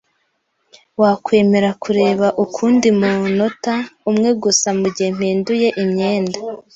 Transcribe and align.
Wakwemera 1.01 1.69
kureba 1.83 2.27
ukundi 2.43 2.87
munota 2.99 3.73
umwe 4.09 4.29
gusa 4.43 4.67
mugihe 4.79 5.09
mpinduye 5.17 5.67
imyenda? 5.83 6.37